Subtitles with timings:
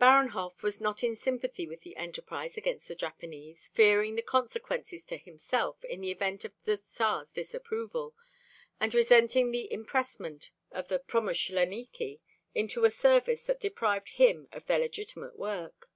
[0.00, 5.18] Baranhov was not in sympathy with the enterprise against the Japanese, fearing the consequences to
[5.18, 8.14] himself in the event of the Tsar's disapproval,
[8.80, 12.20] and resenting the impressment of the promuschleniki
[12.54, 15.90] into a service that deprived him of their legitimate work.